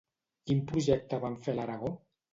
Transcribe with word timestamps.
Quin 0.51 0.63
projecte 0.71 1.21
van 1.27 1.37
fer 1.45 1.55
a 1.55 1.59
l'Aragó? 1.61 1.97